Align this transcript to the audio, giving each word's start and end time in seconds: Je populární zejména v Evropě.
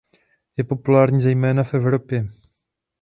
Je 0.57 0.63
populární 0.63 1.21
zejména 1.21 1.63
v 1.63 1.73
Evropě. 1.73 2.27